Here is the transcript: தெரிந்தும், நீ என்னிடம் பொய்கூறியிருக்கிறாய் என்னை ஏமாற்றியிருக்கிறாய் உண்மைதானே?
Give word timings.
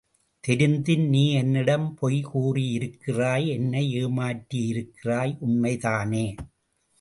தெரிந்தும், 0.43 1.03
நீ 1.09 1.33
என்னிடம் 1.33 1.85
பொய்கூறியிருக்கிறாய் 2.01 3.45
என்னை 3.47 3.83
ஏமாற்றியிருக்கிறாய் 4.05 5.35
உண்மைதானே? 5.39 6.25